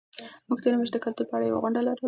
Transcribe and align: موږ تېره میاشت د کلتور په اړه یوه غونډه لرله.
موږ 0.47 0.59
تېره 0.63 0.77
میاشت 0.77 0.93
د 0.93 0.97
کلتور 1.05 1.25
په 1.29 1.35
اړه 1.37 1.45
یوه 1.47 1.61
غونډه 1.63 1.81
لرله. 1.83 1.99